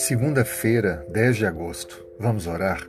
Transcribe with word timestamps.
Segunda-feira, 0.00 1.04
10 1.10 1.36
de 1.36 1.46
agosto. 1.46 2.02
Vamos 2.18 2.46
orar? 2.46 2.88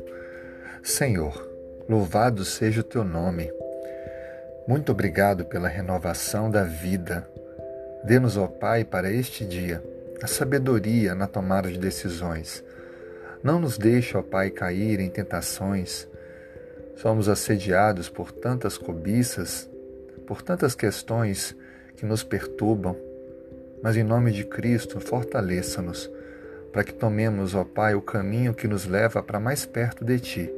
Senhor, 0.82 1.46
louvado 1.88 2.46
seja 2.46 2.80
o 2.80 2.86
teu 2.86 3.04
nome. 3.04 3.52
Muito 4.66 4.94
obrigado 4.94 5.44
pela 5.44 5.68
renovação 5.68 6.50
da 6.50 6.64
vida. 6.64 7.28
Dê-nos, 8.06 8.38
ó 8.38 8.48
Pai, 8.48 8.86
para 8.86 9.12
este 9.12 9.46
dia 9.46 9.84
a 10.24 10.26
sabedoria 10.26 11.14
na 11.14 11.28
tomada 11.28 11.70
de 11.70 11.78
decisões. 11.78 12.64
Não 13.44 13.60
nos 13.60 13.78
deixe, 13.78 14.16
ó 14.16 14.22
Pai, 14.22 14.50
cair 14.50 15.02
em 15.02 15.10
tentações. 15.10 16.08
Somos 16.96 17.28
assediados 17.28 18.08
por 18.08 18.32
tantas 18.32 18.78
cobiças, 18.78 19.70
por 20.26 20.42
tantas 20.42 20.76
questões 20.76 21.54
que 21.98 22.06
nos 22.06 22.24
perturbam. 22.24 22.96
Mas 23.84 23.98
em 23.98 24.04
nome 24.04 24.32
de 24.32 24.46
Cristo, 24.46 25.02
fortaleça-nos 25.02 26.10
para 26.72 26.84
que 26.84 26.94
tomemos, 26.94 27.54
ó 27.54 27.64
Pai, 27.64 27.96
o 27.96 28.02
caminho 28.02 28.54
que 28.54 28.68
nos 28.68 28.86
leva 28.86 29.22
para 29.22 29.40
mais 29.40 29.66
perto 29.66 30.06
de 30.06 30.20
Ti, 30.20 30.54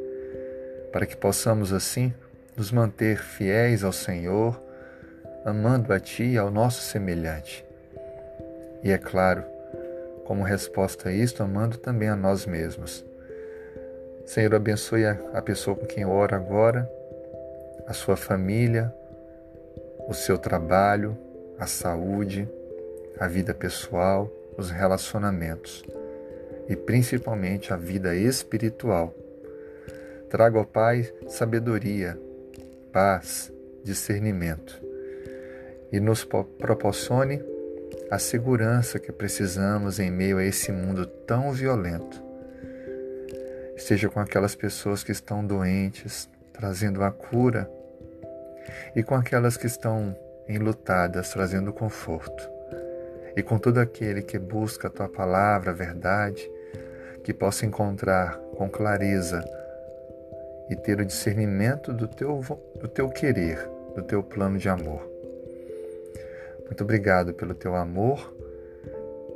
para 0.91 1.05
que 1.05 1.17
possamos 1.17 1.73
assim 1.73 2.13
nos 2.55 2.71
manter 2.71 3.17
fiéis 3.17 3.83
ao 3.83 3.91
Senhor, 3.91 4.61
amando 5.43 5.91
a 5.91 5.99
Ti 5.99 6.23
e 6.23 6.37
ao 6.37 6.51
nosso 6.51 6.81
semelhante. 6.81 7.65
E 8.83 8.91
é 8.91 8.97
claro, 8.97 9.43
como 10.25 10.43
resposta 10.43 11.09
a 11.09 11.11
isto, 11.11 11.41
amando 11.41 11.77
também 11.77 12.09
a 12.09 12.15
nós 12.15 12.45
mesmos. 12.45 13.03
Senhor, 14.25 14.53
abençoe 14.53 15.05
a 15.05 15.41
pessoa 15.41 15.75
com 15.75 15.85
quem 15.85 16.03
eu 16.03 16.11
oro 16.11 16.35
agora, 16.35 16.89
a 17.87 17.93
sua 17.93 18.15
família, 18.15 18.93
o 20.07 20.13
seu 20.13 20.37
trabalho, 20.37 21.17
a 21.57 21.65
saúde, 21.65 22.47
a 23.19 23.27
vida 23.27 23.53
pessoal, 23.53 24.31
os 24.57 24.69
relacionamentos 24.69 25.83
e 26.67 26.75
principalmente 26.75 27.73
a 27.73 27.77
vida 27.77 28.15
espiritual. 28.15 29.13
Traga 30.29 30.57
ao 30.57 30.65
Pai 30.65 31.11
sabedoria, 31.27 32.17
paz, 32.91 33.51
discernimento 33.83 34.81
e 35.91 35.99
nos 35.99 36.23
proporcione 36.23 37.43
a 38.09 38.17
segurança 38.17 38.99
que 38.99 39.11
precisamos 39.11 39.99
em 39.99 40.09
meio 40.09 40.37
a 40.37 40.43
esse 40.43 40.71
mundo 40.71 41.05
tão 41.05 41.51
violento. 41.51 42.21
Esteja 43.75 44.09
com 44.09 44.19
aquelas 44.19 44.55
pessoas 44.55 45.03
que 45.03 45.11
estão 45.11 45.45
doentes, 45.45 46.29
trazendo 46.51 47.03
a 47.03 47.11
cura, 47.11 47.69
e 48.95 49.03
com 49.03 49.15
aquelas 49.15 49.57
que 49.57 49.67
estão 49.67 50.15
enlutadas, 50.47 51.31
trazendo 51.31 51.73
conforto 51.73 52.52
e 53.35 53.43
com 53.43 53.57
todo 53.57 53.79
aquele 53.79 54.21
que 54.21 54.37
busca 54.37 54.87
a 54.87 54.91
tua 54.91 55.09
palavra, 55.09 55.71
a 55.71 55.73
verdade, 55.73 56.49
que 57.23 57.33
possa 57.33 57.65
encontrar 57.65 58.37
com 58.55 58.69
clareza 58.69 59.43
e 60.69 60.75
ter 60.75 60.99
o 60.99 61.05
discernimento 61.05 61.93
do 61.93 62.07
teu, 62.07 62.41
do 62.79 62.87
teu 62.87 63.09
querer, 63.09 63.57
do 63.95 64.03
teu 64.03 64.21
plano 64.21 64.57
de 64.57 64.69
amor. 64.69 65.09
Muito 66.65 66.83
obrigado 66.83 67.33
pelo 67.33 67.53
teu 67.53 67.75
amor 67.75 68.33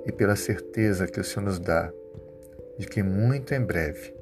e 0.05 0.11
pela 0.11 0.35
certeza 0.35 1.07
que 1.07 1.19
o 1.19 1.23
Senhor 1.23 1.45
nos 1.45 1.59
dá 1.59 1.91
de 2.77 2.87
que 2.87 3.01
muito 3.01 3.53
em 3.53 3.61
breve 3.61 4.17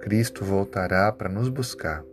Cristo 0.00 0.44
voltará 0.44 1.12
para 1.12 1.28
nos 1.28 1.48
buscar 1.48 2.04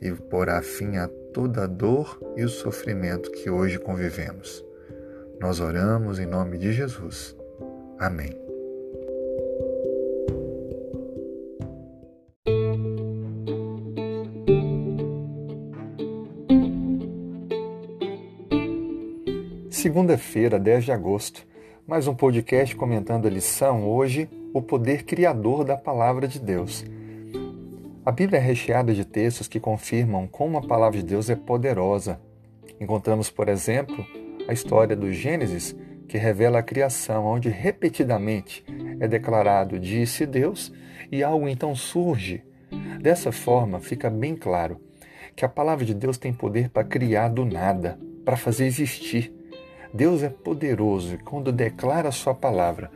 e 0.00 0.10
porá 0.10 0.60
fim 0.62 0.96
a 0.96 1.08
toda 1.32 1.64
a 1.64 1.66
dor 1.66 2.18
e 2.36 2.44
o 2.44 2.48
sofrimento 2.48 3.30
que 3.30 3.48
hoje 3.48 3.78
convivemos. 3.78 4.65
Nós 5.40 5.60
oramos 5.60 6.18
em 6.18 6.24
nome 6.24 6.56
de 6.56 6.72
Jesus. 6.72 7.36
Amém. 7.98 8.30
Segunda-feira, 19.70 20.58
10 20.58 20.86
de 20.86 20.92
agosto. 20.92 21.46
Mais 21.86 22.08
um 22.08 22.14
podcast 22.14 22.74
comentando 22.74 23.26
a 23.26 23.30
lição 23.30 23.86
hoje, 23.86 24.28
o 24.54 24.62
poder 24.62 25.04
criador 25.04 25.64
da 25.64 25.76
palavra 25.76 26.26
de 26.26 26.40
Deus. 26.40 26.84
A 28.04 28.10
Bíblia 28.10 28.38
é 28.38 28.42
recheada 28.42 28.94
de 28.94 29.04
textos 29.04 29.48
que 29.48 29.60
confirmam 29.60 30.26
como 30.26 30.56
a 30.56 30.66
palavra 30.66 30.98
de 30.98 31.04
Deus 31.04 31.28
é 31.28 31.36
poderosa. 31.36 32.18
Encontramos, 32.80 33.30
por 33.30 33.48
exemplo, 33.48 34.04
a 34.48 34.52
história 34.52 34.94
do 34.94 35.12
Gênesis, 35.12 35.74
que 36.08 36.16
revela 36.16 36.60
a 36.60 36.62
criação, 36.62 37.24
onde 37.24 37.48
repetidamente 37.48 38.64
é 39.00 39.08
declarado 39.08 39.78
disse 39.78 40.24
Deus 40.24 40.72
e 41.10 41.22
algo 41.22 41.48
então 41.48 41.74
surge. 41.74 42.44
Dessa 43.00 43.32
forma, 43.32 43.80
fica 43.80 44.08
bem 44.08 44.36
claro 44.36 44.80
que 45.34 45.44
a 45.44 45.48
palavra 45.48 45.84
de 45.84 45.94
Deus 45.94 46.16
tem 46.16 46.32
poder 46.32 46.70
para 46.70 46.84
criar 46.84 47.28
do 47.28 47.44
nada, 47.44 47.98
para 48.24 48.36
fazer 48.36 48.66
existir. 48.66 49.32
Deus 49.92 50.22
é 50.22 50.28
poderoso 50.28 51.14
e 51.14 51.18
quando 51.18 51.52
declara 51.52 52.08
a 52.08 52.12
sua 52.12 52.34
palavra, 52.34 52.90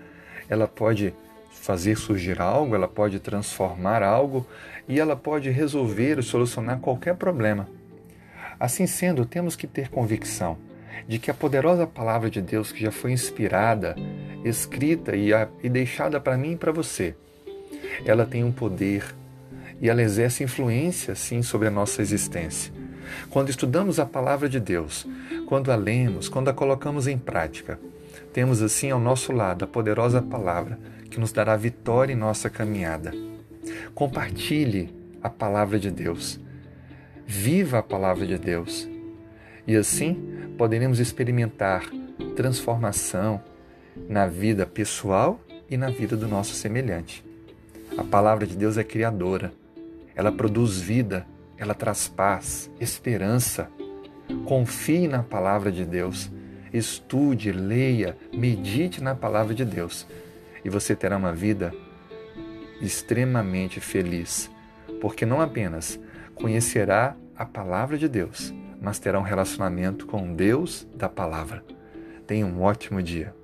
ela 0.49 0.67
pode 0.67 1.15
fazer 1.51 1.97
surgir 1.97 2.41
algo, 2.41 2.75
ela 2.75 2.89
pode 2.89 3.19
transformar 3.19 4.03
algo 4.03 4.47
e 4.89 4.99
ela 4.99 5.17
pode 5.17 5.51
resolver 5.51 6.17
ou 6.17 6.23
solucionar 6.23 6.81
qualquer 6.81 7.17
problema. 7.17 7.69
Assim 8.59 8.87
sendo, 8.87 9.25
temos 9.25 9.57
que 9.57 9.67
ter 9.67 9.89
convicção 9.89 10.70
de 11.07 11.19
que 11.19 11.31
a 11.31 11.35
poderosa 11.35 11.87
palavra 11.87 12.31
de 12.31 12.41
Deus 12.41 12.73
que 12.73 12.83
já 12.83 12.91
foi 12.91 13.13
inspirada, 13.13 13.97
escrita 14.45 15.17
e, 15.17 15.33
a, 15.33 15.49
e 15.63 15.69
deixada 15.69 16.21
para 16.21 16.37
mim 16.37 16.53
e 16.53 16.57
para 16.57 16.73
você, 16.73 17.15
ela 18.05 18.25
tem 18.25 18.45
um 18.45 18.53
poder 18.53 19.15
e 19.81 19.89
ela 19.89 20.03
exerce 20.03 20.45
influência, 20.45 21.15
sim, 21.15 21.43
sobre 21.43 21.69
a 21.69 21.71
nossa 21.71 22.03
existência. 22.03 22.73
Quando 23.31 23.49
estudamos 23.49 23.99
a 23.99 24.07
palavra 24.07 24.49
de 24.49 24.61
Deus, 24.61 25.07
quando 25.47 25.73
a 25.73 25.77
lemos, 25.77 26.29
quando 26.29 26.49
a 26.49 26.55
colocamos 26.55 27.07
em 27.07 27.19
prática, 27.19 27.79
temos 28.33 28.63
assim 28.63 28.91
ao 28.91 29.01
nosso 29.01 29.33
lado 29.33 29.65
a 29.65 29.69
poderosa 29.69 30.23
palavra 30.23 30.79
que 31.11 31.19
nos 31.19 31.33
dará 31.33 31.57
vitória 31.57 32.13
em 32.13 32.17
nossa 32.17 32.49
caminhada. 32.49 33.13
Compartilhe 33.95 34.95
a 35.23 35.29
palavra 35.29 35.79
de 35.79 35.91
Deus. 35.91 36.39
Viva 37.27 37.79
a 37.79 37.83
palavra 37.83 38.27
de 38.27 38.39
Deus. 38.39 38.89
E 39.67 39.77
assim 39.77 40.40
poderemos 40.61 41.01
experimentar 41.01 41.89
transformação 42.37 43.43
na 44.07 44.27
vida 44.27 44.67
pessoal 44.67 45.41
e 45.71 45.75
na 45.75 45.89
vida 45.89 46.19
do 46.19 46.29
nosso 46.29 46.53
semelhante. 46.53 47.25
A 47.97 48.05
palavra 48.05 48.47
de 48.47 48.55
Deus 48.55 48.77
é 48.77 48.85
criadora, 48.85 49.55
ela 50.15 50.31
produz 50.31 50.79
vida, 50.79 51.27
ela 51.57 51.73
traz 51.73 52.09
paz, 52.09 52.71
esperança. 52.79 53.71
Confie 54.45 55.09
na 55.09 55.23
palavra 55.23 55.73
de 55.73 55.83
Deus, 55.83 56.31
estude, 56.75 57.53
leia, 57.53 58.15
medite 58.31 59.03
na 59.03 59.15
palavra 59.15 59.55
de 59.55 59.65
Deus 59.65 60.07
e 60.63 60.69
você 60.69 60.95
terá 60.95 61.17
uma 61.17 61.33
vida 61.33 61.73
extremamente 62.83 63.81
feliz, 63.81 64.51
porque 65.01 65.25
não 65.25 65.41
apenas 65.41 65.99
conhecerá 66.35 67.17
a 67.35 67.47
palavra 67.47 67.97
de 67.97 68.07
Deus, 68.07 68.53
mas 68.81 68.99
terá 68.99 69.19
um 69.19 69.23
relacionamento 69.23 70.07
com 70.07 70.33
Deus 70.35 70.87
da 70.95 71.09
palavra. 71.09 71.63
Tenha 72.27 72.47
um 72.47 72.63
ótimo 72.63 73.03
dia. 73.03 73.35